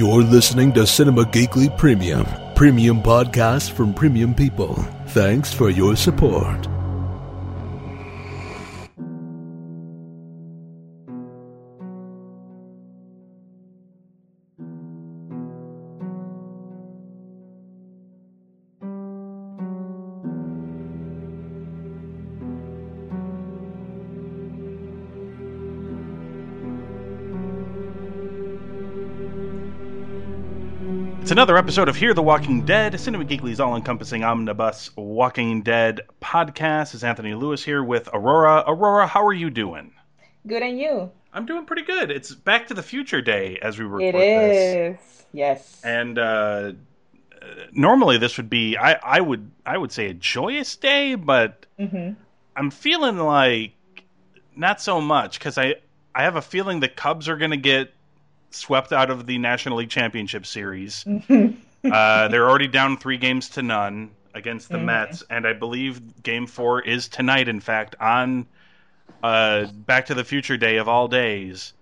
[0.00, 2.24] You're listening to Cinema Geekly Premium,
[2.54, 4.74] premium podcast from premium people.
[5.08, 6.79] Thanks for your support.
[31.40, 36.94] Another episode of Hear the Walking Dead, Cinema Geekly's all encompassing omnibus Walking Dead podcast.
[36.94, 38.62] Is Anthony Lewis here with Aurora.
[38.66, 39.90] Aurora, how are you doing?
[40.46, 41.10] Good and you?
[41.32, 42.10] I'm doing pretty good.
[42.10, 44.98] It's Back to the Future Day as we record It this.
[45.00, 45.24] is.
[45.32, 45.80] Yes.
[45.82, 46.72] And uh,
[47.72, 52.10] normally this would be I, I would I would say a joyous day, but hmm
[52.54, 53.72] I'm feeling like
[54.54, 55.76] not so much because I
[56.14, 57.94] I have a feeling the Cubs are going to get
[58.50, 61.04] swept out of the National League Championship Series.
[61.30, 64.84] uh, they're already down three games to none against the Mhm.
[64.84, 67.48] Mets, and I believe Game Four is tonight.
[67.48, 68.46] In fact, on
[69.22, 71.72] uh, Back to the Future Day of all days.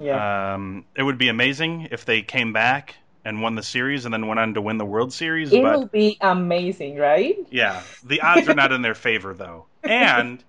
[0.00, 0.54] yeah.
[0.54, 4.28] Um, it would be amazing if they came back and won the series, and then
[4.28, 5.52] went on to win the World Series.
[5.52, 7.36] it but will be amazing, right?
[7.50, 9.66] yeah, the odds are not in their favor though.
[9.82, 10.42] And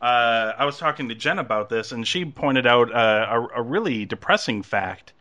[0.00, 3.62] uh, I was talking to Jen about this, and she pointed out uh, a, a
[3.62, 5.12] really depressing fact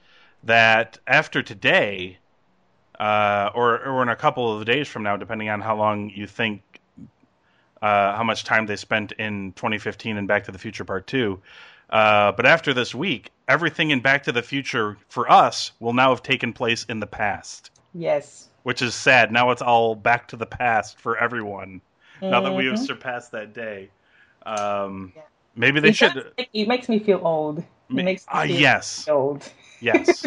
[0.47, 2.17] that after today,
[2.99, 6.25] uh, or or in a couple of days from now, depending on how long you
[6.25, 6.61] think,
[7.81, 11.39] uh, how much time they spent in 2015 and Back to the Future Part Two.
[11.89, 16.09] Uh, but after this week, everything in Back to the Future for us will now
[16.09, 18.49] have taken place in the past, Yes.
[18.63, 19.31] which is sad.
[19.31, 21.81] Now it's all back to the past for everyone
[22.21, 22.85] now that we have Mhm.
[22.85, 23.89] surpassed that day.
[24.45, 25.21] Um, Yeah.
[25.55, 26.13] maybe they It should.
[26.13, 27.59] does It makes me feel old.
[27.59, 29.49] It makes me feel yes, old.
[29.79, 30.25] Yes.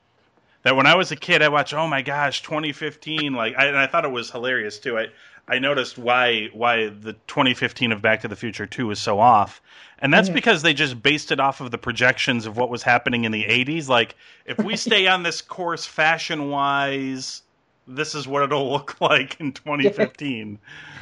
[0.62, 1.74] that when I was a kid, I watched.
[1.74, 3.32] Oh my gosh, 2015!
[3.34, 4.98] Like, I, and I thought it was hilarious too.
[4.98, 5.06] I
[5.48, 9.62] I noticed why why the 2015 of Back to the Future 2 was so off,
[10.00, 10.34] and that's Mhm.
[10.34, 13.44] because they just based it off of the projections of what was happening in the
[13.44, 13.88] 80s.
[13.88, 17.42] Like, if we stay on this course fashion wise,
[17.86, 20.58] this is what it'll look like in 2015.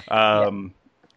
[0.08, 0.74] Um,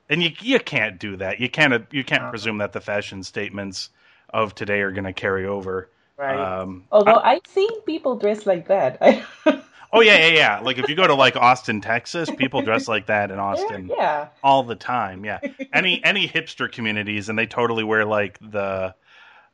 [0.09, 1.41] and you you can't do that.
[1.41, 2.29] You can't you can't No.
[2.29, 3.89] presume that the fashion statements
[4.29, 5.89] of today are going to carry over.
[6.17, 6.39] Right.
[6.39, 8.97] Um, Although I've seen people dress like that.
[9.93, 10.59] oh yeah, yeah, yeah.
[10.59, 14.29] Like if you go to like Austin, Texas, people dress like that in Austin yeah.
[14.43, 15.23] all the time.
[15.23, 15.39] Yeah,
[15.73, 18.95] any any hipster communities, and they totally wear like the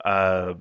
[0.05, 0.53] uh,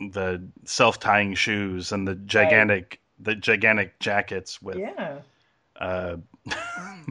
[0.00, 4.76] the self tying shoes and the gigantic the gigantic jackets with.
[4.76, 5.18] Yeah.
[5.76, 6.16] Uh,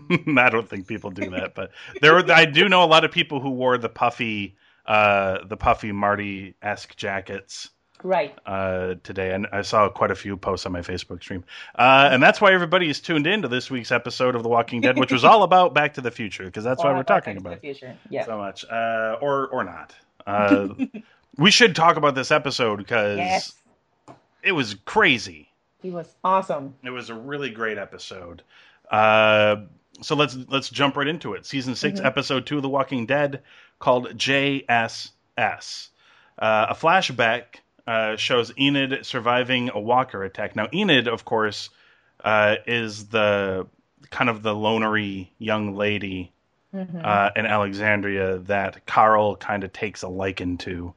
[0.09, 1.71] I don't think people do that, but
[2.01, 5.55] there were, I do know a lot of people who wore the puffy uh, the
[5.55, 7.69] puffy Marty esque jackets
[8.03, 8.37] Right.
[8.45, 11.43] uh, today, and I saw quite a few posts on my Facebook stream.
[11.75, 14.81] Uh, and that's why everybody is tuned in to this week's episode of The Walking
[14.81, 17.35] Dead, which was all about Back to the Future, because that's why we're Back talking
[17.37, 17.95] to the about future.
[18.09, 18.25] Yeah.
[18.25, 19.93] so much, uh, or or not.
[20.25, 20.69] Uh,
[21.37, 23.53] we should talk about this episode because yes.
[24.43, 25.49] it was crazy.
[25.81, 26.75] He was awesome.
[26.83, 28.41] It was a really great episode.
[28.91, 29.57] Uh,
[30.01, 31.45] so let's let's jump right into it.
[31.45, 32.05] Season 6 Mhm.
[32.05, 33.41] episode two of The Walking Dead,
[33.79, 35.89] called JSS.
[36.39, 40.55] Uh, a flashback uh, shows Enid surviving a walker attack.
[40.55, 41.69] Now, Enid, of course,
[42.23, 43.67] uh, is the
[44.09, 46.31] kind of the lonery young lady
[46.73, 47.03] Mhm.
[47.03, 50.93] uh, in Alexandria that Carl kind of takes a liking to,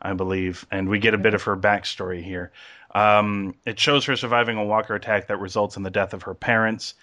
[0.00, 2.50] I believe, and we get a bit of her backstory here.
[2.94, 6.34] Um, it shows her surviving a walker attack that results in the death of her
[6.34, 6.94] parents,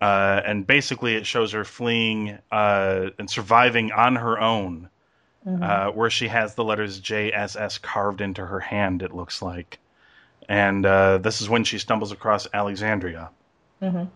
[0.00, 4.88] uh, and basically it shows her fleeing uh, and surviving on her own,
[5.46, 5.62] Mhm.
[5.62, 9.02] uh, where she has the letters JSS carved into her hand.
[9.02, 9.78] It looks like,
[10.48, 13.30] and uh, this is when she stumbles across Alexandria.
[13.80, 14.08] Mhm.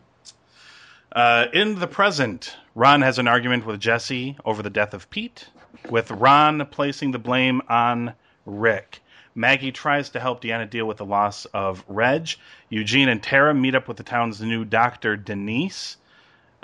[1.12, 5.49] Uh, in the present, Ron has an argument with Jesse over the death of Pete,
[5.91, 8.15] with Ron placing the blame on
[8.47, 9.01] Rick.
[9.34, 12.30] Maggie tries to help Deanna deal with the loss of Reg.
[12.68, 15.97] Eugene and Tara meet up with the town's new doctor, Denise,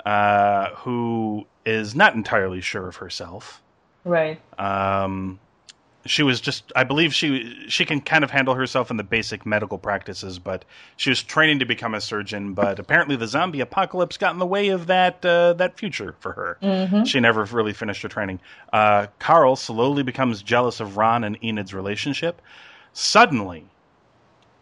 [0.05, 3.61] uh, who is not entirely sure of herself.
[4.09, 4.39] Right.
[4.59, 5.39] Um,
[6.05, 9.45] she was just, I believe she she can kind of handle herself in the basic
[9.45, 10.65] medical practices, but
[10.97, 12.53] she was training to become a surgeon.
[12.53, 16.33] But apparently, the zombie apocalypse got in the way of that uh, that future for
[16.33, 16.57] her.
[16.61, 18.39] hmm She never really finished her training.
[18.73, 22.41] Uh, Carl slowly becomes jealous of Ron and Enid's relationship.
[22.93, 23.65] Suddenly,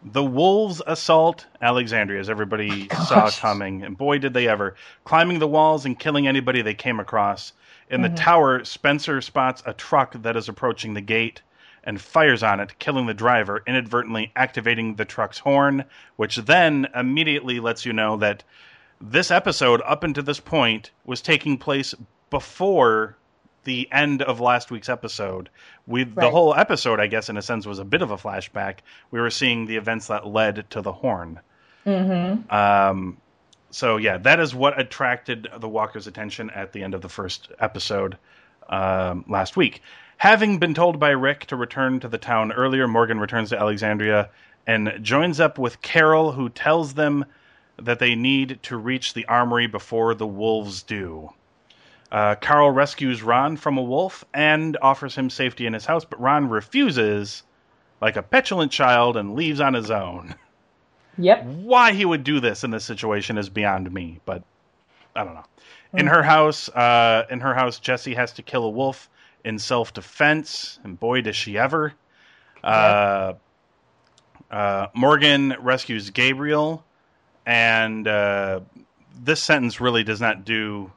[0.04, 4.74] the wolves assault Alexandria, as everybody saw coming, and boy, did they ever!
[5.04, 7.52] Climbing the walls and killing anybody they came across.
[7.90, 8.16] In the Mhm.
[8.16, 11.42] tower, Spencer spots a truck that is approaching the gate.
[11.84, 15.84] and fires on it, killing the driver, inadvertently activating the truck's horn,
[16.16, 18.42] which then immediately lets you know that
[19.00, 21.94] this episode, up until this point, was taking place
[22.28, 23.16] before
[23.64, 25.48] the end of last week's episode.
[25.86, 28.78] We the whole episode, I guess, in a sense, was a bit of a flashback.
[29.10, 31.40] We were seeing the events that led to the horn.
[31.86, 32.54] Mm-hmm.
[32.54, 33.16] Um,
[33.70, 37.50] so yeah, that is what attracted the Walker's attention at the end of the first
[37.60, 38.16] episode
[38.68, 39.82] um, last week.
[40.18, 44.30] Having been told by Rick to return to the town earlier, Morgan returns to Alexandria
[44.66, 47.24] and joins up with Carol, who tells them
[47.76, 51.30] that they need to reach the armory before the wolves do.
[52.10, 56.20] Uh, Carl rescues Ron from a wolf and offers him safety in his house, but
[56.20, 57.42] Ron refuses,
[58.00, 60.34] like a petulant child, and leaves on his own.
[61.18, 61.44] Yep.
[61.44, 64.42] Why he would do this in this situation is beyond me, but
[65.14, 65.44] I don't know.
[65.94, 69.08] In her house, uh, in her house, Jesse has to kill a wolf
[69.44, 71.94] in self-defense, and boy, does she ever!
[72.62, 73.34] Uh,
[74.50, 76.84] uh, Morgan rescues Gabriel,
[77.46, 78.60] and uh,
[79.22, 80.92] this sentence really does not do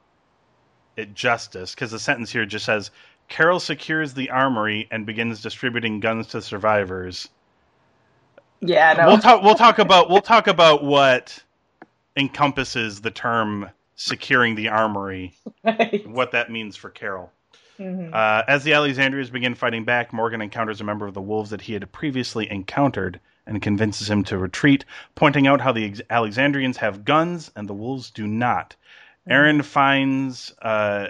[0.96, 2.90] it justice because the sentence here just says
[3.28, 7.28] Carol secures the armory and begins distributing guns to survivors.
[8.62, 8.94] Yeah.
[8.94, 9.06] No.
[9.08, 9.42] We'll talk.
[9.42, 10.08] We'll talk about.
[10.08, 11.42] We'll talk about what
[12.16, 15.34] encompasses the term securing the armory.
[15.64, 16.06] Right.
[16.08, 17.30] What that means for Carol.
[17.78, 18.12] Mhm.
[18.12, 21.60] Uh, as the Alexandrians begin fighting back, Morgan encounters a member of the wolves that
[21.62, 26.76] he had previously encountered and convinces him to retreat, pointing out how the ex- Alexandrians
[26.78, 28.76] have guns and the wolves do not.
[29.28, 31.08] Aaron finds uh,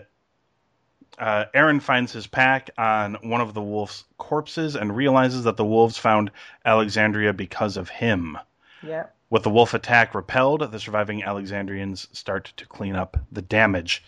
[1.18, 5.64] uh, Aaron finds his pack on one of the wolves' corpses and realizes that the
[5.64, 6.30] wolves found
[6.64, 8.38] Alexandria because of him.
[8.82, 9.14] Yep.
[9.30, 14.02] With the wolf attack repelled, the surviving Alexandrians start to clean up the damage.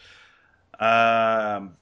[0.81, 1.77] Um,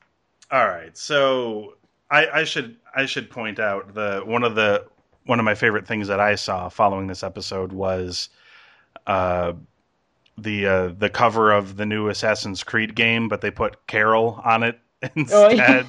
[0.51, 1.77] all right, so
[2.11, 4.85] I, I should I should point out the one of the
[5.25, 8.29] one of my favorite things that I saw following this episode was
[9.07, 9.55] uh,
[10.37, 14.63] the uh, the cover of the new Assassin's Creed game, but they put Carol on
[14.63, 14.79] it
[15.33, 15.85] Oh, yeah.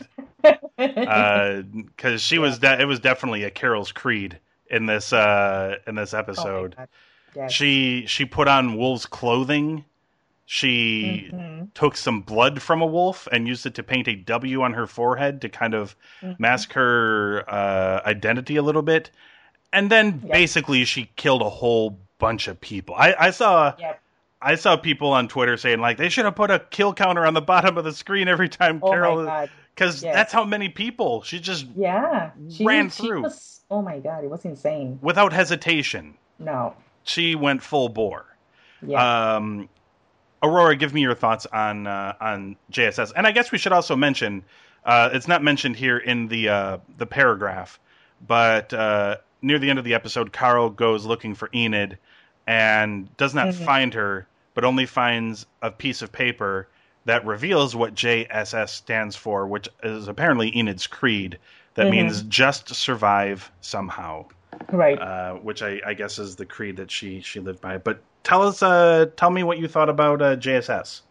[0.77, 4.39] instead because she was de- it was definitely a Carol's Creed
[4.69, 6.75] in this uh, in this Oh episode.
[6.75, 6.87] God.
[7.35, 7.51] Yes.
[7.51, 9.85] She she put on wolf's clothing.
[10.45, 11.73] She Mhm.
[11.73, 14.85] took some blood from a wolf and used it to paint a W on her
[14.87, 16.39] forehead to kind of Mhm.
[16.39, 19.09] mask her uh, identity a little bit.
[19.71, 20.31] And then Yep.
[20.31, 22.93] basically she killed a whole bunch of people.
[22.95, 24.01] I, I saw Yep.
[24.43, 27.33] I saw people on Twitter saying like they should have put a kill counter on
[27.33, 30.13] the bottom of the screen every time Oh Carol because Yes.
[30.13, 32.31] that's how many people she just Yeah.
[32.49, 33.23] She ran she through.
[33.23, 34.23] Was, oh my God!
[34.23, 34.99] It was insane.
[35.01, 36.75] without hesitation No.
[37.03, 38.25] she went full bore.
[38.85, 39.35] Yeah.
[39.35, 39.69] Um,
[40.43, 43.95] Aurora, give me your thoughts on uh, on JSS, and I guess we should also
[43.95, 44.43] mention
[44.85, 47.79] uh, it's not mentioned here in the uh, the paragraph,
[48.27, 51.97] but uh, near the end of the episode, Carl goes looking for Enid
[52.45, 53.65] and does not Mhm.
[53.65, 56.67] find her, but only finds a piece of paper
[57.05, 61.37] that reveals what JSS stands for, which is apparently Enid's creed.
[61.75, 61.91] That Mhm.
[61.91, 64.25] means just survive somehow
[64.71, 64.99] right.
[64.99, 67.77] uh, which I, I guess is the creed that she she lived by.
[67.77, 71.01] But tell us, uh, tell me what you thought about uh, JSS.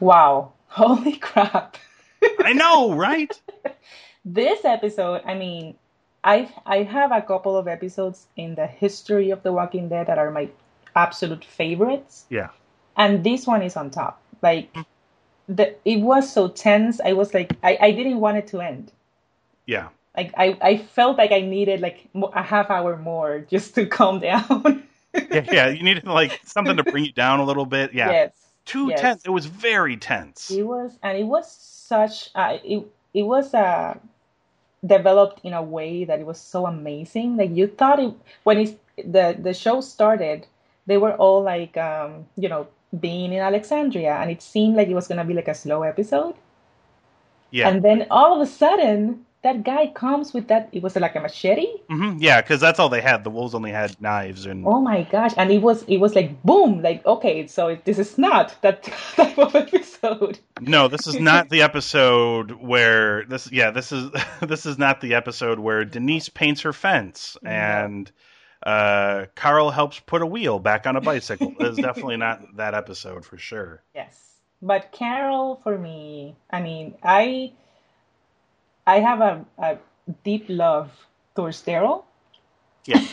[0.00, 0.52] wow.
[0.74, 1.76] Holy crap.
[2.42, 3.40] I know, right?
[4.24, 5.76] this episode, I mean,
[6.24, 10.18] I I have a couple of episodes in the history of The Walking Dead that
[10.18, 10.50] are my
[10.96, 12.48] absolute favorites, Yeah,
[12.96, 14.20] and this one is on top.
[14.42, 14.74] Like,
[15.48, 17.00] the it was so tense.
[17.00, 18.92] I was like, I I didn't want it to end.
[19.66, 23.86] yeah, Like, I I felt like I needed like a half hour more just to
[23.86, 24.84] calm down.
[25.30, 25.68] yeah, yeah.
[25.68, 27.92] You needed like something to bring you down a little bit.
[27.94, 28.32] Yeah, Yes.
[28.64, 29.00] too yes.
[29.00, 29.22] tense.
[29.24, 30.50] It was very tense.
[30.50, 32.30] It was, and it was such.
[32.34, 33.98] Uh, it it was uh,
[34.84, 37.36] developed in a way that it was so amazing.
[37.36, 40.46] Like you thought it when it the the show started,
[40.86, 42.68] they were all like, um, you know,
[43.00, 46.34] being in Alexandria, and it seemed like it was gonna be like a slow episode.
[47.50, 50.70] Yeah, And then all of a sudden, that guy comes with that.
[50.72, 51.66] It was like a machete.
[51.88, 53.22] hmm yeah, because that's all they had.
[53.24, 55.32] The wolves only had knives, and Oh my gosh!
[55.36, 58.82] And it was it was like boom, like okay, so this is not that
[59.16, 60.38] type of episode.
[60.60, 63.52] no, this is not the episode where this.
[63.52, 64.10] Yeah, this is
[64.40, 68.10] this is not the episode where Denise paints her fence and
[68.64, 71.54] uh, Carl helps put a wheel back on a bicycle.
[71.60, 73.82] It's definitely not that episode for sure.
[73.94, 74.20] Yes.
[74.62, 77.52] But Carol, for me, I mean, I
[78.86, 79.78] I have a, a
[80.24, 80.90] deep love
[81.36, 82.04] towards Daryl.
[82.86, 83.04] Yeah,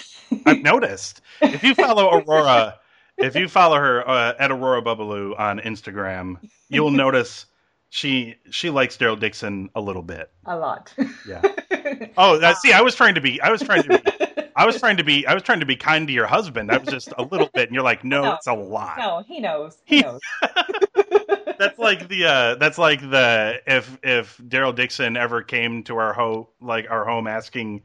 [0.45, 1.21] I've noticed.
[1.41, 2.79] If you follow Aurora,
[3.17, 6.37] if you follow her uh, at Aurora Bubbaloo on Instagram,
[6.69, 7.45] you'll notice
[7.89, 10.31] she she likes Daryl Dixon a little bit.
[10.45, 10.93] A lot.
[11.27, 11.41] Yeah.
[12.17, 13.41] Oh, that, see, I was trying to be.
[13.41, 14.25] I was trying to be.
[14.55, 15.25] I was trying to be.
[15.27, 16.71] I was trying to be kind to your husband.
[16.71, 18.33] I was just a little bit, and you're like, no, No.
[18.33, 18.97] it's a lot.
[18.97, 19.77] no, he knows.
[19.85, 20.21] He He- knows.
[21.59, 22.25] That's like the.
[22.25, 27.05] uh That's like the if if Daryl Dixon ever came to our home, like our
[27.05, 27.81] home, asking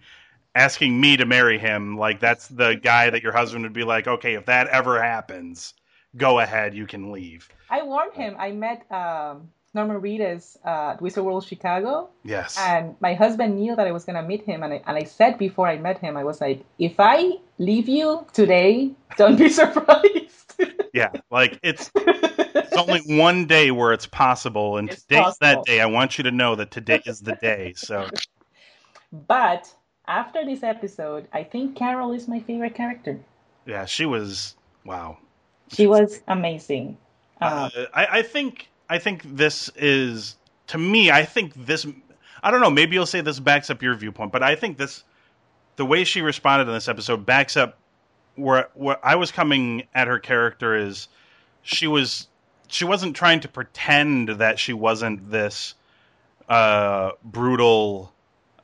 [0.54, 1.96] asking me to marry him.
[1.98, 5.74] Like that's the guy that your husband would be like, okay, if that ever happens,
[6.16, 7.48] go ahead, you can leave.
[7.68, 8.36] I warned him.
[8.38, 12.56] I met um, Norman Reedus at Wizard World Chicago, Yes.
[12.58, 15.38] and my husband knew that I was gonna meet him, and I, and I said
[15.38, 20.54] before I met him, I was like, if I leave you today, don't be surprised.
[20.92, 21.10] yeah.
[21.30, 21.90] Like it's
[22.58, 25.46] It's only one day where it's possible, and It's today's possible.
[25.46, 25.80] that day.
[25.80, 27.74] I want you to know that today is the day.
[27.76, 28.08] So,
[29.12, 29.72] but
[30.08, 33.20] after this episode, I think Carol is my favorite character.
[33.66, 35.18] yeah, she was wow.
[35.72, 36.96] She was amazing.
[37.40, 40.36] Uh, Uh, I, I think I think this is
[40.68, 41.10] to me.
[41.10, 41.86] I think this.
[42.42, 42.70] I don't know.
[42.70, 45.04] Maybe you'll say this backs up your viewpoint, but I think this
[45.76, 47.78] the way she responded in this episode backs up
[48.36, 51.08] where where I was coming at her character is
[51.62, 52.28] she was
[52.68, 55.74] she wasn't trying to pretend that she wasn't this
[56.48, 58.12] uh, brutal,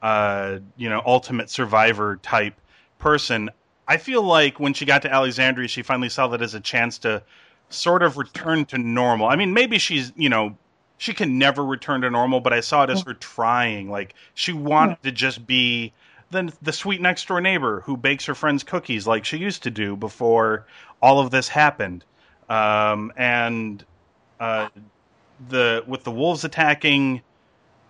[0.01, 2.55] uh, you know, ultimate survivor type
[2.99, 3.51] person.
[3.87, 6.99] I feel like when she got to Alexandria, she finally saw that as a chance
[6.99, 7.23] to
[7.73, 9.27] sort of return to normal.
[9.27, 10.57] I mean, maybe she's, you know,
[10.99, 13.91] she can never return to normal, but I saw it as her trying.
[13.91, 15.93] Like she wanted to just be
[16.31, 19.71] the the sweet next door neighbor who bakes her friends cookies like she used to
[19.71, 20.67] do before
[21.01, 22.05] all of this happened.
[22.49, 23.85] Um, and
[24.39, 24.69] uh,
[25.49, 27.23] the with the wolves attacking,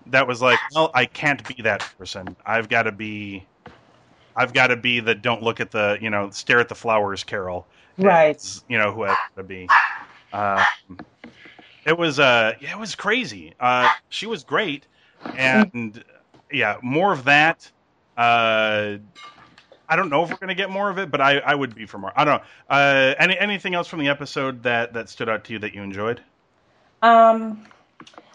[0.07, 2.37] that was like, well, I can't be that person.
[2.47, 3.47] I've got to be,
[4.37, 7.25] I've got to be the don't look at the, you know, stare at the flowers,
[7.25, 7.67] Carol.
[7.99, 8.63] Right.
[8.69, 9.69] You know who I to be.
[10.33, 10.65] Um,
[11.85, 13.55] it was, uh, yeah, it was crazy.
[13.59, 14.87] Uh, she was great,
[15.37, 16.03] and
[16.51, 17.71] yeah, more of that.
[18.17, 18.99] Uh,
[19.89, 21.87] I don't know if we're gonna get more of it, but I, I would be
[21.87, 22.13] for more.
[22.17, 22.47] I don't know.
[22.71, 25.83] Uh, any anything else from the episode that that stood out to you that you
[25.83, 26.21] enjoyed?
[27.03, 27.67] Um,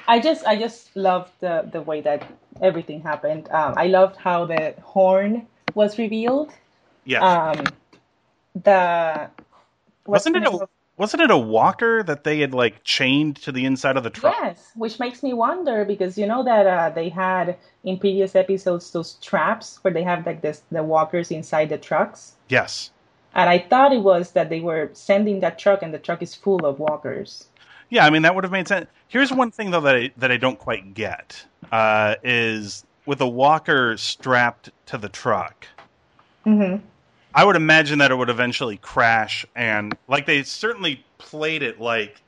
[0.08, 2.30] I just I just loved the the way that
[2.62, 3.50] everything happened.
[3.50, 6.52] Um, I loved how the horn was revealed.
[7.06, 7.22] Yeah.
[7.22, 7.66] Um,
[8.64, 9.30] the
[10.08, 13.98] wasn't it a wasn't it a walker that they had like chained to the inside
[13.98, 14.36] of the truck?
[14.42, 18.92] Yes, which makes me wonder because you know that uh, they had in previous episodes
[18.92, 22.92] those traps where they have like this the walkers inside the trucks, Yes.
[23.36, 26.34] and I thought it was that they were sending that truck and the truck is
[26.34, 27.48] full of walkers.
[27.90, 28.88] Yeah, I mean that would have made sense.
[29.08, 33.28] Here's one thing though that I, that I don't quite get uh, is with a
[33.28, 35.68] walker strapped to the truck.
[36.46, 36.84] Mm-hmm.
[37.34, 42.22] I would imagine that it would eventually crash, and like they certainly played it like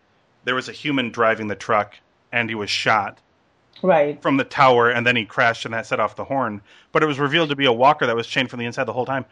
[0.45, 1.95] there was a human driving the truck
[2.31, 3.17] and he was shot
[3.81, 4.21] Right.
[4.21, 6.61] from the tower, and then he crashed and that set off the horn.
[6.91, 8.93] But it was revealed to be a walker that was chained from the inside the
[8.93, 9.25] whole time.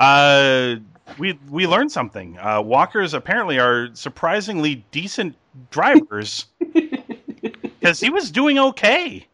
[0.00, 0.76] Uh,
[1.18, 2.38] we we learned something.
[2.38, 5.36] Uh, walkers apparently are surprisingly decent
[5.70, 9.26] drivers because he was doing okay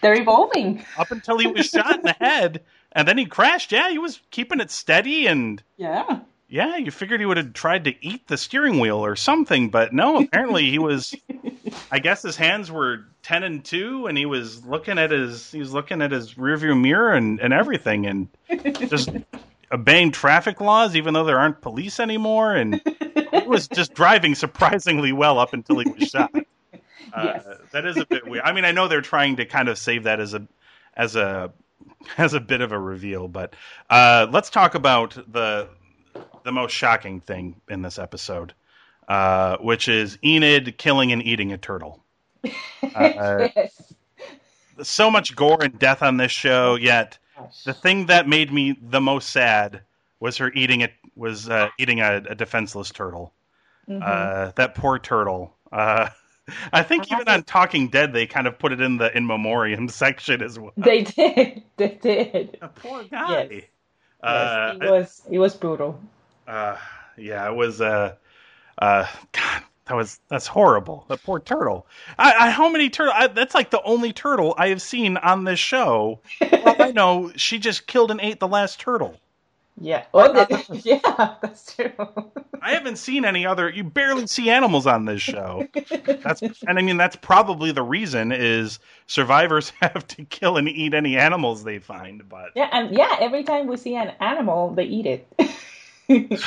[0.00, 0.84] They're evolving.
[0.96, 2.62] up until he was shot in the head,
[2.98, 3.72] and then he crashed.
[3.72, 6.20] Yeah, he was keeping it steady, and Yeah.
[6.48, 9.92] yeah, you figured he would have tried to eat the steering wheel or something, but
[9.94, 10.18] no.
[10.20, 11.14] Apparently, he was.
[11.90, 15.58] I guess his hands were ten and two, and he was looking at his he
[15.60, 18.28] was looking at his rearview mirror and and everything, and
[18.88, 19.10] just
[19.72, 22.80] obeying traffic laws, even though there aren't police anymore, and
[23.32, 26.30] he was just driving surprisingly well up until he was shot.
[26.34, 26.40] Uh,
[27.16, 27.46] Yes.
[27.72, 28.44] That is a bit weird.
[28.44, 30.46] I mean, I know they're trying to kind of save that as a
[30.94, 31.52] as a
[32.18, 33.54] as a bit of a reveal, but
[33.90, 35.68] uh, let's talk about the
[36.44, 38.54] the most shocking thing in this episode,
[39.08, 42.02] uh, which is Enid killing and eating a turtle.
[42.94, 43.92] Uh, yes.
[44.82, 47.18] so much gore and death on this show, yet
[47.64, 49.80] the thing that made me the most sad
[50.20, 53.32] was her eating it was uh, eating a, a defenseless turtle.
[53.88, 54.00] Mhm.
[54.02, 55.54] Uh, that poor turtle.
[56.72, 59.88] I think even on Talking Dead, they kind of put it in the in memoriam
[59.88, 60.72] section as well.
[60.76, 61.62] they did.
[61.76, 62.58] They did.
[62.60, 63.48] A poor guy.
[63.50, 63.62] Yes.
[64.20, 66.00] Uh, yes, it was it was brutal.
[66.48, 66.76] uh,
[67.16, 67.80] yeah, it was.
[67.80, 68.14] Uh,
[68.78, 71.04] uh, God, that was that's horrible.
[71.08, 71.86] That poor turtle.
[72.18, 73.14] I, I how many turtle?
[73.16, 76.20] I, that's like the only turtle I have seen on this show.
[76.40, 79.20] well, I know she just killed and ate the last turtle.
[79.80, 80.04] Yeah.
[80.12, 81.92] Oh, the- yeah, that's true.
[82.60, 83.68] I haven't seen any other.
[83.70, 85.66] You barely see animals on this show.
[86.04, 90.94] That's and I mean that's probably the reason is survivors have to kill and eat
[90.94, 92.28] any animals they find.
[92.28, 95.28] But yeah, and yeah, every time we see an animal, they eat it.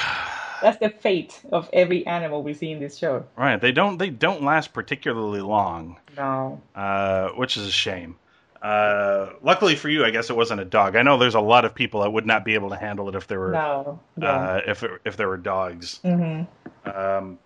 [0.62, 3.26] that's the fate of every animal we see in this show.
[3.36, 6.62] right, they don't they don't last particularly long, No.
[6.76, 8.16] uh, which is a shame.
[8.62, 10.96] Uh, luckily for you, I guess it wasn't a dog.
[10.96, 13.16] I know there's a lot of people that would not be able to handle it
[13.16, 14.00] if there were No.
[14.20, 14.30] Yeah.
[14.30, 16.00] uh, if it, if there were dogs.
[16.04, 16.42] hmm
[16.86, 17.40] Um,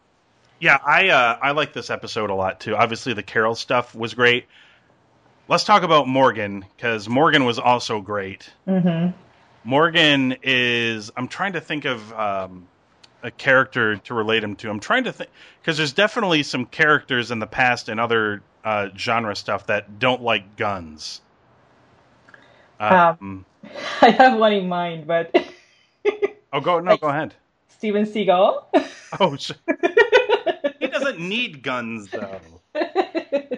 [0.60, 2.76] yeah, I uh, I like this episode a lot too.
[2.76, 4.46] Obviously, the Carol stuff was great.
[5.48, 8.52] Let's talk about Morgan because Morgan was also great.
[8.66, 9.08] hmm
[9.64, 11.12] Morgan is.
[11.18, 12.68] I'm trying to think of um,
[13.26, 14.70] a character to relate him to.
[14.70, 18.90] I'm trying to think because there's definitely some characters in the past and other uh,
[18.96, 21.22] genre stuff that don't like guns.
[22.80, 23.46] Um,
[24.02, 25.36] I have one in mind, but
[26.54, 27.34] oh, go no, go ahead.
[27.70, 28.64] Steven Seagal.
[29.18, 29.52] Oh, sh-
[30.80, 32.42] he doesn't need guns though.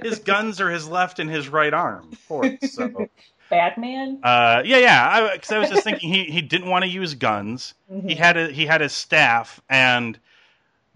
[0.03, 2.51] His guns are his left and his right arm, of course.
[2.69, 3.07] So,
[3.49, 4.19] Batman.
[4.23, 5.31] uh, yeah, yeah.
[5.33, 7.73] Because I, was just thinking he, he didn't want to use guns.
[8.05, 10.17] He had a, he had his staff, and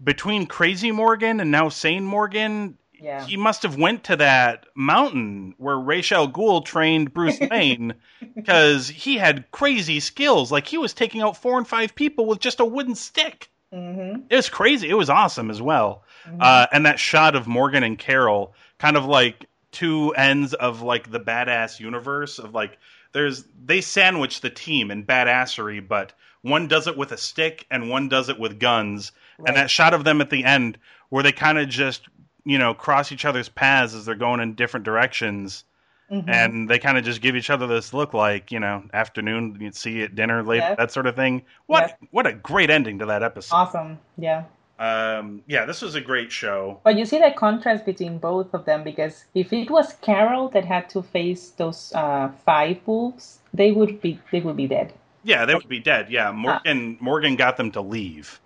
[0.02, 3.24] between Crazy Morgan and now Sane Morgan, Yeah.
[3.24, 7.94] he must have went to that mountain where Ra's al Ghul trained Bruce Wayne
[8.34, 10.50] because he had crazy skills.
[10.50, 13.48] Like he was taking out four and five people with just a wooden stick.
[13.72, 14.88] hmm It was crazy.
[14.88, 16.02] It was awesome as well.
[16.40, 21.10] Uh, and that shot of Morgan and Carol, kind of like two ends of like
[21.10, 22.78] the badass universe of like
[23.12, 26.12] there's they sandwich the team in badassery, but
[26.42, 29.12] one does it with a stick and one does it with guns.
[29.38, 29.48] Right.
[29.48, 32.02] And that shot of them at the end where they kind of just
[32.44, 35.64] you know cross each other's paths as they're going in different directions.
[36.10, 36.28] Mhm.
[36.28, 39.74] And they kind of just give each other this look like, you know, afternoon, you'd
[39.74, 40.76] see at dinner later, Yes.
[40.76, 41.42] that sort of thing.
[41.66, 42.08] What Yes.
[42.10, 43.54] what a great ending to that episode.
[43.56, 43.98] Awesome.
[44.18, 44.44] Yeah.
[44.82, 46.80] Um, yeah, this was a great show.
[46.82, 50.64] But you see the contrast between both of them because if it was Carol that
[50.64, 54.92] had to face those uh, five wolves, they would be they would be dead.
[55.22, 56.10] Yeah, they would be dead.
[56.10, 58.40] Yeah, Morgan Morgan got them to leave.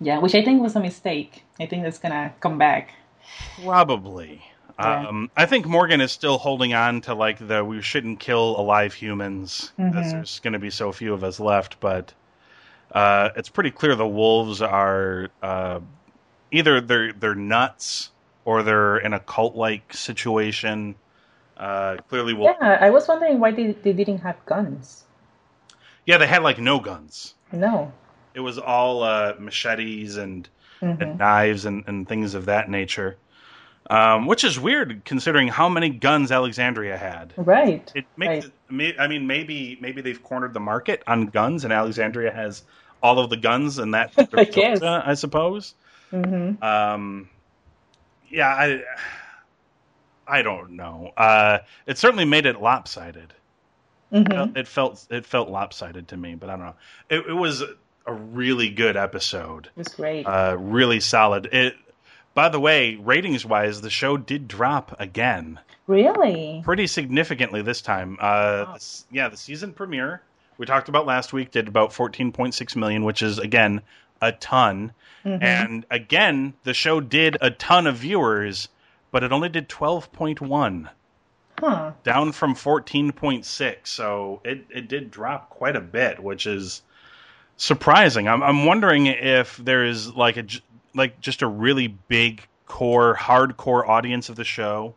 [0.00, 1.42] Yeah, which I think was a mistake.
[1.58, 2.94] I think that's gonna come back.
[3.64, 4.42] Probably.
[4.78, 5.08] Yeah.
[5.08, 8.94] Um, I think Morgan is still holding on to like the we shouldn't kill alive
[8.94, 10.10] humans as Mhm.
[10.12, 12.14] there's going to be so few of us left, but
[12.92, 15.80] uh, it's pretty clear the wolves are uh,
[16.50, 18.10] either they're they're nuts
[18.44, 20.94] or they're in a cult like situation.
[21.56, 22.56] Uh, clearly, wolves.
[22.60, 25.04] Yeah, I was wondering why they, they didn't have guns.
[26.06, 27.34] yeah, they had like no guns.
[27.52, 27.92] No.
[28.32, 30.48] It was all uh, machetes and
[30.80, 30.98] Mhm.
[31.02, 33.18] and knives and, and things of that nature.
[33.90, 37.34] Um, which is weird considering how many guns Alexandria had.
[37.36, 37.92] Right.
[37.94, 38.94] It makes Right.
[38.98, 42.62] I mean maybe maybe they've cornered the market on guns and Alexandria has
[43.02, 44.82] all of the guns and that I guess.
[44.82, 45.74] I suppose.
[46.10, 47.28] hmm Um,
[48.30, 48.82] yeah, I
[50.26, 51.10] I don't know.
[51.16, 53.32] Uh, it certainly made it lopsided.
[54.12, 56.74] hmm It felt it felt lopsided to me, but I don't know.
[57.08, 57.62] It, it was
[58.06, 60.26] a really good episode It was great.
[60.26, 61.46] uh, really solid.
[61.52, 61.74] It,
[62.34, 66.62] by the way, ratings wise, the show did drop again, really?
[66.64, 68.16] pretty significantly this time.
[68.20, 68.76] Uh, Wow.
[69.10, 70.22] yeah, the season premiere
[70.60, 73.80] we talked about last week did about 14.6 million, which is again
[74.20, 74.92] a ton.
[75.24, 75.42] Mhm.
[75.42, 78.68] And again, the show did a ton of viewers,
[79.10, 80.90] but it only did 12.1,
[81.58, 81.92] Huh.
[82.04, 83.90] down from 14.6.
[83.90, 86.82] So it it did drop quite a bit, which is
[87.56, 88.28] surprising.
[88.28, 90.44] I'm I'm wondering if there is like a
[90.94, 94.94] like just a really big core hardcore audience of the show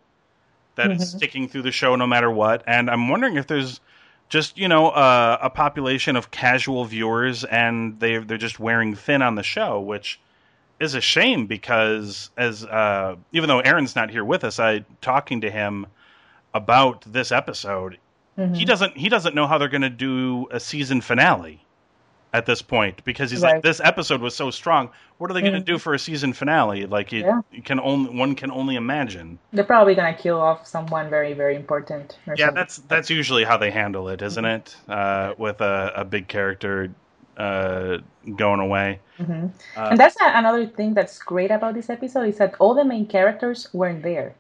[0.75, 1.17] that is Mhm.
[1.17, 3.79] sticking through the show no matter what, and I'm wondering if there's
[4.33, 9.21] just you know uh, a population of casual viewers and they they're just wearing thin
[9.21, 10.19] on the show, which
[10.79, 15.41] is a shame because as uh, even though Aaron's not here with us, I talking
[15.41, 15.85] to him
[16.53, 17.97] about this episode
[18.35, 18.57] Mhm.
[18.57, 21.63] he doesn't he doesn't know how they're going to do a season finale
[22.33, 23.53] at this point because he's Right.
[23.55, 25.65] like this episode was so strong what are they going to Mhm.
[25.65, 27.41] do for a season finale like you, Yeah.
[27.51, 31.55] you can only one can only imagine They're probably gonna kill off someone very, very
[31.55, 32.17] important.
[32.27, 32.55] Or yeah something.
[32.55, 36.89] that's that's usually how they handle it isn't it uh, with a, a big character
[37.37, 37.97] uh,
[38.35, 39.51] going away Mhm.
[39.77, 42.83] Uh, and that's a- another thing that's great about this episode is that all the
[42.85, 44.33] main characters weren't there.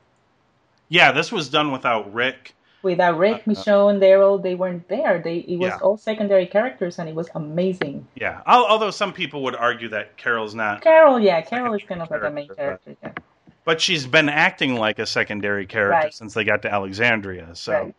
[0.89, 5.19] yeah this was done without rick Without Rick, Michonne, Daryl, they weren't there.
[5.23, 5.77] They it was Yeah.
[5.81, 8.05] all secondary characters, and it was amazing.
[8.15, 12.01] yeah Al- although some people would argue that carol's not Carol, yeah, Carol is kind
[12.01, 13.21] of like a main character, character.
[13.23, 13.23] Yeah.
[13.65, 16.13] but she's been acting like a secondary character Right.
[16.13, 17.95] since they got to alexandria so Right.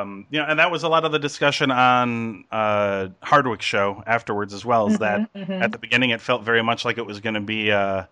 [0.00, 4.02] um, you know, and that was a lot of the discussion on uh, Hardwick's show
[4.06, 4.88] afterwards as well.
[4.88, 5.62] Is that Mhm, mhm.
[5.62, 8.04] at the beginning it felt very much like it was going to be, uh,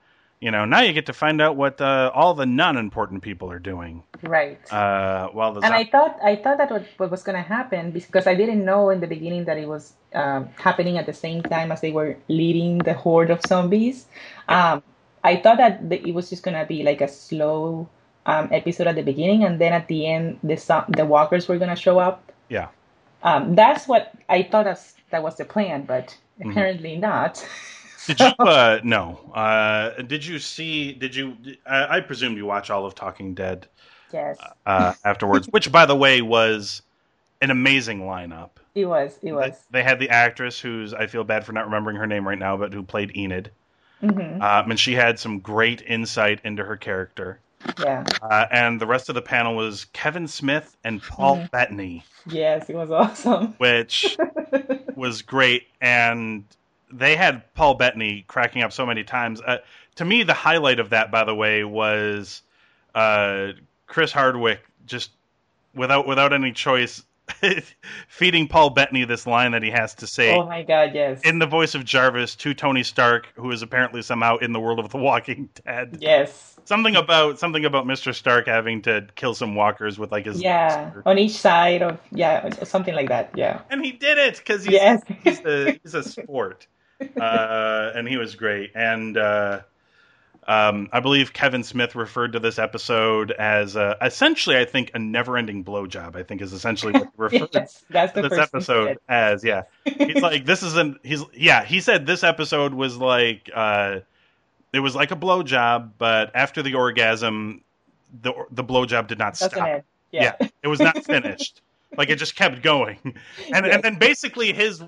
[0.42, 3.60] you know, now you get to find out what uh, all the non-important people are
[3.60, 4.02] doing.
[4.22, 4.60] Right.
[4.72, 7.92] Uh, while the and I thought I thought that what, what was going to happen
[7.92, 11.42] because I didn't know in the beginning that it was um, happening at the same
[11.42, 14.06] time as they were leading the horde of zombies.
[14.48, 14.82] Um,
[15.24, 17.88] I thought that the, it was just going to be like a slow
[18.26, 20.56] um, episode at the beginning, and then at the end, the
[20.88, 22.32] the walkers were gonna show up.
[22.48, 22.68] Yeah.
[23.22, 26.50] Um, that's what I thought that's, that was the plan, but Mm-hmm.
[26.50, 27.46] apparently not.
[28.06, 28.26] Did you?
[28.38, 29.30] Uh, no.
[29.34, 30.92] Uh, did you see?
[30.92, 31.36] Did you?
[31.66, 33.66] I, I presume you watch all of Talking Dead
[34.12, 36.82] yes, uh, afterwards, which, by the way, was
[37.40, 38.50] an amazing lineup.
[38.74, 39.18] it was.
[39.22, 39.64] It They, was.
[39.70, 42.56] they had the actress who's I feel bad for not remembering her name right now,
[42.56, 43.50] but who played Enid,
[44.00, 47.38] hmm um, and she had some great insight into her character.
[47.78, 48.04] Yeah.
[48.20, 51.50] Uh, and the rest of the panel was Kevin Smith and Paul Mhm.
[51.52, 53.54] Bettany, Yes, it was awesome.
[53.58, 54.16] which
[54.96, 55.68] was great.
[55.80, 56.44] And
[56.92, 59.40] they had Paul Bettany cracking up so many times.
[59.40, 59.58] Uh,
[59.96, 62.42] to me, the highlight of that, by the way, was
[62.94, 63.52] uh,
[63.86, 65.10] Chris Hardwick just
[65.74, 67.02] without without any choice
[68.08, 71.20] feeding Paul Bettany this line that he has to say Oh my God, yes.
[71.22, 74.78] in the voice of Jarvis to Tony Stark, who is apparently somehow in the world
[74.78, 75.98] of The Walking Dead.
[76.00, 76.48] yes.
[76.64, 78.14] Something about something about Mr.
[78.14, 80.86] Stark having to kill some walkers with like his Yeah.
[80.94, 81.02] laser.
[81.06, 83.30] On each side of yeah, something like that.
[83.34, 83.62] Yeah.
[83.70, 85.02] and he did it because he's, Yes.
[85.24, 86.66] he's a he's a sport,
[87.20, 88.72] uh, and he was great.
[88.74, 89.60] And uh,
[90.46, 94.98] um, I believe Kevin Smith referred to this episode as uh, essentially, I think, a
[94.98, 96.16] never-ending blowjob.
[96.16, 99.44] I think is essentially what he referred yes, that's the to this episode as.
[99.44, 100.98] Yeah, he's like, this isn't.
[101.04, 101.64] He's yeah.
[101.64, 103.50] He said this episode was like.
[103.54, 104.00] Uh,
[104.72, 107.60] it was like a blowjob, but after the orgasm,
[108.22, 109.68] the the blowjob did not Doesn't stop.
[109.68, 109.84] it?
[110.10, 110.34] Yeah.
[110.62, 111.60] It was not finished.
[111.98, 112.98] like it just kept going.
[113.04, 113.14] And
[113.66, 113.74] Yes.
[113.74, 114.82] and then basically his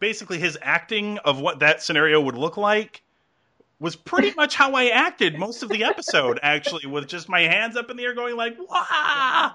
[0.00, 3.02] basically his acting of what that scenario would look like
[3.78, 7.76] was pretty much how I acted most of the episode actually with just my hands
[7.76, 9.52] up in the air going like wah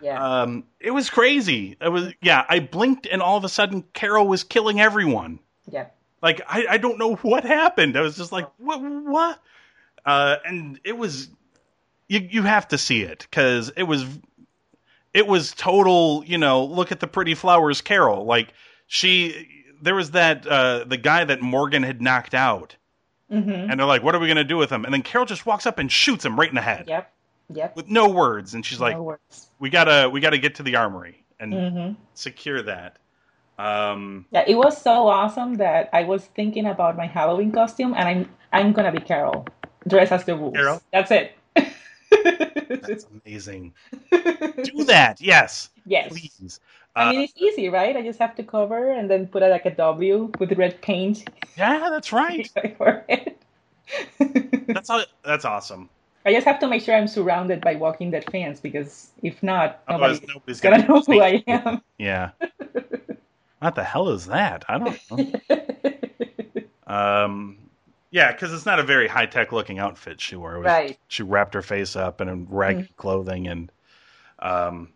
[0.00, 0.42] Yeah.
[0.42, 4.28] um it was crazy it was yeah I blinked and all of a sudden Carol
[4.28, 5.86] was killing everyone yeah.
[6.22, 7.96] like I, I don't know what happened.
[7.96, 8.80] I was just like, what?
[8.80, 9.42] What?
[10.04, 11.28] Uh, and it was
[12.08, 14.04] you you have to see it because it was
[15.12, 16.22] it was total.
[16.24, 18.24] You know, look at the pretty flowers, Carol.
[18.24, 18.52] Like
[18.86, 22.76] she, there was that uh, the guy that Morgan had knocked out,
[23.32, 23.50] Mm-hmm.
[23.50, 24.84] and they're like, what are we gonna do with him?
[24.84, 27.12] And then Carol just walks up and shoots him right in the head Yep.
[27.54, 27.74] Yep.
[27.76, 29.48] with no words, and she's like, no words.
[29.58, 32.98] we gotta we gotta get to the armory and hmm secure that.
[33.58, 38.06] Um, Yeah, it was so awesome that I was thinking about my Halloween costume, and
[38.08, 39.44] I'm I'm gonna be Carol,
[39.88, 40.56] dressed as the wolves.
[40.56, 40.80] Carol?
[40.92, 41.32] That's it.
[42.88, 43.74] that's amazing.
[44.12, 45.70] Do that, yes.
[45.86, 46.08] yes.
[46.12, 46.60] please.
[46.96, 47.96] I Uh, mean, it's easy, right?
[47.96, 51.28] I just have to cover and then put a, like a W with red paint
[51.56, 52.50] yeah, that's right.
[52.56, 53.34] on my forehead.
[54.66, 55.88] That's all, that's awesome.
[56.24, 59.80] I just have to make sure I'm surrounded by Walking Dead fans because if not,
[59.86, 61.82] Otherwise, nobody's nobody's gonna gonna know who I am.
[61.98, 62.30] Yeah.
[63.60, 64.64] what the hell is that?
[64.68, 65.32] I don't know.
[66.86, 67.58] Um,
[68.10, 70.58] yeah, because it's not a very high tech looking outfit she wore.
[70.58, 70.98] Was, Right.
[71.08, 73.72] She wrapped her face up in ragged clothing, and
[74.38, 74.90] um,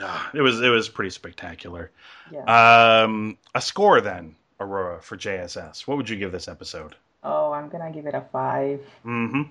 [0.00, 1.90] ah, it was it was pretty spectacular.
[2.30, 3.02] yeah.
[3.04, 5.86] Um, a score then, Aurora for JSS.
[5.86, 6.94] What would you give this episode?
[7.26, 8.80] oh, I'm gonna give it a five.
[9.04, 9.42] Mm-hmm.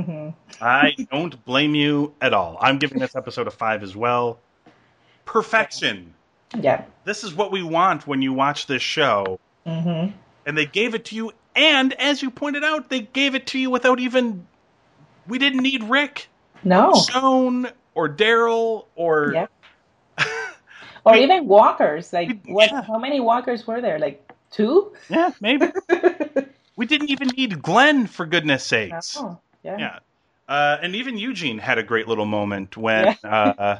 [0.00, 0.28] hmm
[0.60, 2.58] I don't blame you at all.
[2.60, 4.38] I'm giving this episode a five as well.
[5.24, 6.14] Perfection.
[6.58, 6.84] Yeah.
[7.04, 9.40] This is what we want when you watch this show.
[9.66, 10.06] hmm
[10.46, 11.32] And they gave it to you.
[11.56, 14.46] And as you pointed out, they gave it to you without even.
[15.26, 16.28] We didn't need Rick,
[16.62, 16.92] No.
[16.92, 19.32] Stone, or Daryl, or.
[19.32, 19.46] Yeah.
[21.04, 22.12] Or even walkers.
[22.12, 22.70] Like, what?
[22.70, 22.82] Yeah.
[22.82, 23.98] How many walkers were there?
[23.98, 24.92] Like two?
[25.08, 25.66] Yeah, maybe.
[26.76, 29.16] we didn't even need Glenn, for goodness sakes.
[29.16, 29.78] Oh, yeah.
[29.78, 29.98] Yeah.
[30.48, 33.78] Uh, and even Eugene had a great little moment when, uh,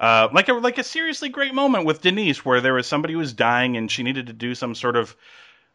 [0.00, 3.20] uh, like a like a seriously great moment with Denise, where there was somebody who
[3.20, 5.14] was dying and she needed to do some sort of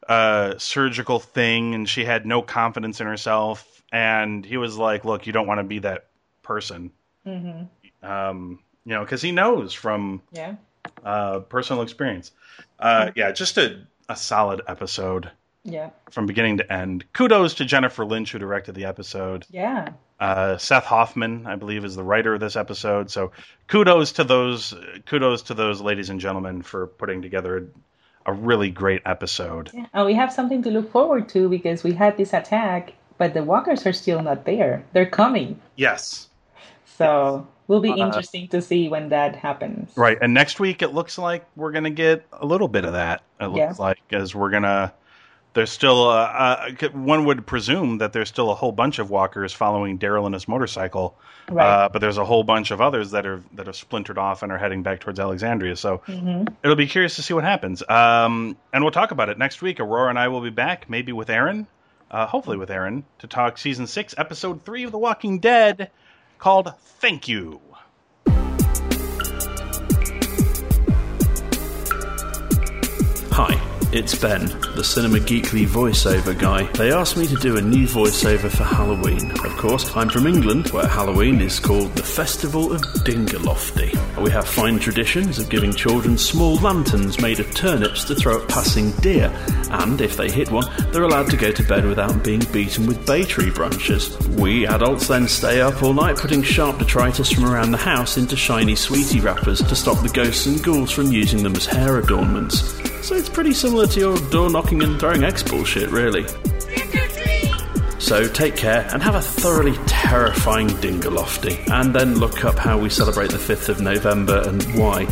[0.08, 5.28] uh, surgical thing, and she had no confidence in herself, and he was like, "Look,
[5.28, 6.08] you don't want to be that
[6.43, 6.91] person,"
[7.26, 7.63] hmm
[8.04, 10.56] um, you know, because he knows from Yeah.
[11.03, 12.31] Uh, personal experience.
[12.79, 15.29] Uh, yeah, just a a solid episode
[15.65, 15.89] Yeah.
[16.12, 17.03] from beginning to end.
[17.13, 19.45] Kudos to Jennifer Lynch who directed the episode.
[19.49, 19.89] Yeah.
[20.19, 23.12] Uh, Seth Hoffman, I believe, is the writer of this episode.
[23.12, 23.31] So
[23.67, 24.73] kudos to those
[25.05, 27.69] kudos to those ladies and gentlemen for putting together
[28.25, 29.69] a, a really great episode.
[29.73, 29.86] Yeah.
[29.93, 33.43] And we have something to look forward to because we had this attack, but the
[33.43, 34.83] walkers are still not there.
[34.93, 35.60] They're coming.
[35.75, 36.29] Yes,
[36.86, 39.91] So will be Uh, interesting to see when that happens.
[39.95, 40.17] right.
[40.21, 43.21] And next week it looks like we're gonna get a little bit of that.
[43.39, 43.86] It looks Yeah.
[43.86, 44.93] like as we're gonna.
[45.53, 49.53] There's still uh, uh, one would presume that there's still a whole bunch of walkers
[49.53, 51.17] following Daryl and his motorcycle,
[51.49, 51.65] Right.
[51.65, 54.51] uh, but there's a whole bunch of others that are that are splintered off and
[54.51, 55.75] are heading back towards Alexandria.
[55.75, 57.82] So hmm it'll be curious to see what happens.
[57.89, 59.80] Um, and we'll talk about it next week.
[59.80, 61.65] Aurora and I will be back, maybe with Aaron,
[62.12, 65.89] uh, hopefully with Aaron, to talk season six, episode three of The Walking Dead.
[66.38, 67.62] Called Thank You.
[73.32, 73.66] Hi,
[73.97, 76.63] it's Ben, the Cinema Geekly voiceover guy.
[76.73, 79.31] They asked me to do a new voiceover for Halloween.
[79.31, 83.95] Of course, I'm from England, where Halloween is called the Festival of Dingalofty.
[84.21, 88.47] We have fine traditions of giving children small lanterns made of turnips to throw at
[88.49, 89.33] passing deer,
[89.71, 93.03] and if they hit one, they're allowed to go to bed without being beaten with
[93.07, 94.15] bay tree branches.
[94.27, 98.36] We adults then stay up all night putting sharp detritus from around the house into
[98.36, 102.76] shiny sweetie wrappers to stop the ghosts and ghouls from using them as hair adornments.
[103.01, 106.25] So it's pretty similar to your door knocking and throwing X bullshit, really.
[107.99, 112.89] So take care and have a thoroughly terrifying dingalofty, and then look up how we
[112.89, 115.05] celebrate the 5th of November and why.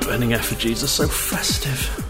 [0.00, 2.07] Burning effigies are so festive.